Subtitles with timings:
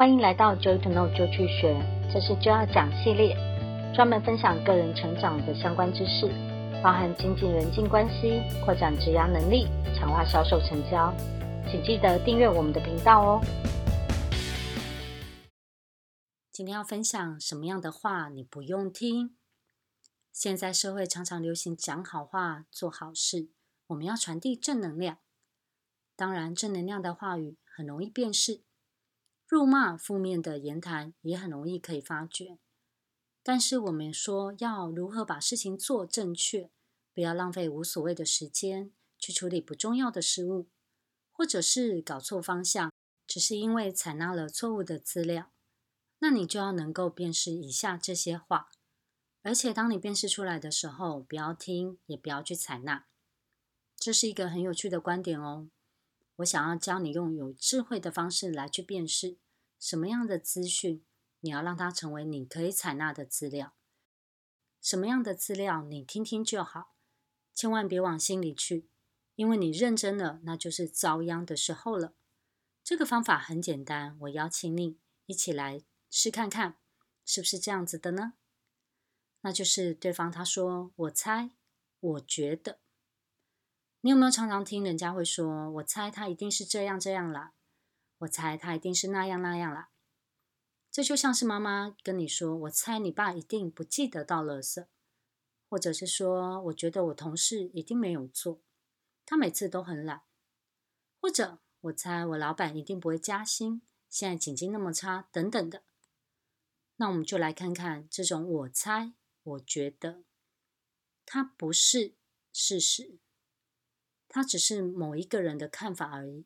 [0.00, 1.74] 欢迎来到 Joy to Know 就去学，
[2.14, 3.34] 这是就要讲系列，
[3.92, 6.28] 专门分享个人成长的相关知识，
[6.80, 9.66] 包含经济人际关系、扩展职涯能力、
[9.96, 11.12] 强化销售成交。
[11.68, 13.40] 请记得订阅我们的频道哦。
[16.52, 19.34] 今天要分享什么样的话你不用听？
[20.32, 23.48] 现在社会常常流行讲好话、做好事，
[23.88, 25.18] 我们要传递正能量。
[26.14, 28.62] 当然，正能量的话语很容易辨识。
[29.48, 32.58] 辱骂负面的言谈也很容易可以发觉，
[33.42, 36.70] 但是我们说要如何把事情做正确，
[37.14, 40.68] 不要浪费无所谓的时间去处理不重要的事物，
[41.32, 42.92] 或者是搞错方向，
[43.26, 45.50] 只是因为采纳了错误的资料，
[46.18, 48.68] 那你就要能够辨识以下这些话，
[49.40, 53.06] 而且当你辨识出来的时候，不要听，也不要去采纳。
[53.96, 55.70] 这是一个很有趣的观点哦。
[56.38, 59.38] 我想要教你用有智慧的方式来去辨识
[59.78, 61.04] 什么样的资讯，
[61.40, 63.74] 你要让它成为你可以采纳的资料。
[64.80, 66.94] 什么样的资料你听听就好，
[67.54, 68.88] 千万别往心里去，
[69.34, 72.14] 因为你认真了，那就是遭殃的时候了。
[72.84, 76.76] 这个方法很简单，我邀请你一起来试看看，
[77.24, 78.34] 是不是这样子的呢？
[79.40, 81.50] 那就是对方他说，我猜，
[81.98, 82.78] 我觉得。
[84.00, 87.52] 你有没有常常听人家会说：“我猜他一定是这样这样啦，
[88.18, 89.90] 我猜他一定是那样那样啦。”
[90.90, 94.86] 这就像是妈妈跟你说：“我猜你爸一定不记得倒垃圾，
[95.68, 98.60] 或者是说，我觉得我同事一定没有做，
[99.26, 100.22] 他每次都很懒，
[101.20, 105.82] 或者我猜我老板一定不会加薪，现在经济那么差，等等的。”
[106.96, 110.22] 那我们就来看看这种“我猜”“我觉得”，
[111.26, 112.14] 它不是
[112.52, 113.18] 事实。
[114.28, 116.44] 他只是某一个人的看法而已。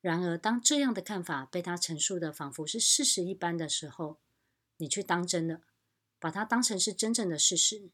[0.00, 4.20] 然而，当这样的看法被他陈述的仿佛是事实一般的时候，
[4.76, 5.62] 你去当真了，
[6.18, 7.90] 把它当成是真正的事实。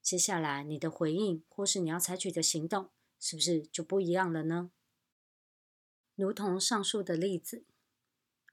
[0.00, 2.90] 接下来，你的回应或是你要采取的行动，
[3.20, 4.70] 是不是就不一样了呢？
[6.14, 7.64] 如同上述的例子，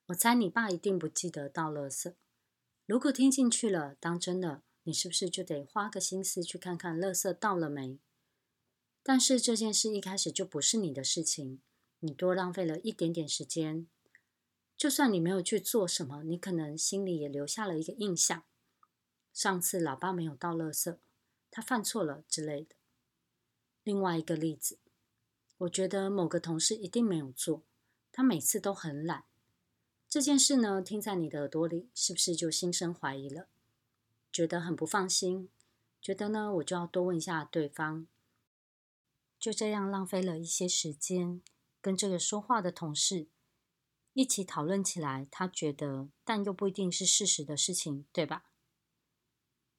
[0.07, 2.13] 我猜你爸一定不记得倒垃圾。
[2.85, 7.99] 如果听进去了，当真的，你是不是就得花个心思去看看垃圾倒了没？
[9.09, 11.59] 但是这件事一开始就不是你的事情，
[12.01, 13.87] 你多浪费了一点点时间。
[14.77, 18.43] 就算你没有去做什么，你可能心里也留下了一个印象。
[19.33, 20.97] 上次老爸没有倒垃圾，
[21.49, 22.75] 他犯错了之类的。
[23.83, 24.77] 另外一个例子，
[25.57, 27.63] 我觉得某个同事一定没有做，
[28.11, 29.23] 他每次都很懒。
[30.07, 33.47] 这件事呢，听在你的耳朵里，是不是就心生怀疑了？
[34.31, 35.49] 觉得很不放心，
[35.99, 38.05] 觉得呢，我就要多问一下对方。
[39.39, 41.41] 就这样浪费了一些时间，
[41.79, 43.29] 跟这个说话的同事
[44.13, 48.43] 一起讨论起来，他觉得但又不一定是事实的事情，对吧？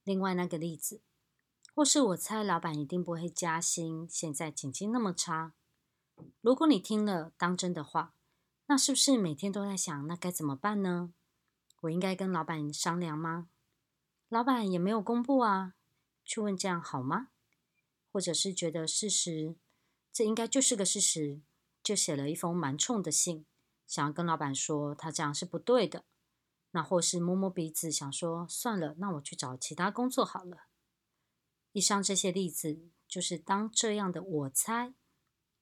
[0.03, 1.03] 另外那个例子，
[1.75, 5.53] 或是我猜老板一定不会加薪，现在经济那么差。
[6.41, 8.15] 如果你听了当真的话，
[8.67, 11.13] 那是不是每天都在想，那该怎么办呢？
[11.83, 13.49] 我应该跟老板商量吗？
[14.29, 15.75] 老板也没有公布啊，
[16.25, 17.29] 去问这样好吗？
[18.13, 19.55] 或者是觉得事实，
[20.13, 21.41] 这应该就是个事实，
[21.83, 23.45] 就写了一封蛮冲的信，
[23.87, 26.05] 想要跟老板说他这样是不对的。
[26.73, 30.67] 那或是摸摸鼻子，想说算了，那我去找其他工作好了。
[31.73, 32.79] 以上这些例子，
[33.09, 34.95] 就是当这样的我猜、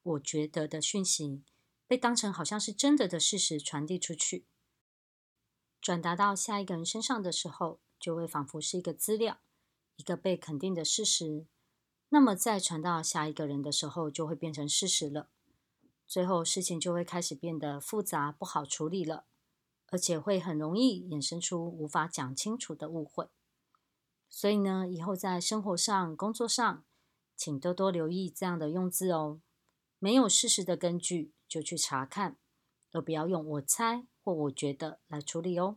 [0.03, 1.43] 我觉得的讯息
[1.87, 4.45] 被当成好像是真的的事实传递出去，
[5.81, 9.41] 转达到下一个人身上的时候，就会仿佛是一个资料，
[9.97, 11.47] 一个被肯定的事实。
[12.11, 15.29] 那么，再传到下一个人的时候，就会变成事实了。
[16.07, 19.27] 最后，事情就会开始变得复杂，不好处理了，
[19.89, 23.29] 而且会很容易衍生出无法讲清楚的误会。
[24.31, 26.85] 所以呢，以后在生活上、工作上，
[27.37, 29.41] 请多多留意这样的用字哦。
[29.99, 32.39] 没有事实的根据，就去查看，
[32.93, 35.77] 而不要用“我猜”或“我觉得”来处理哦。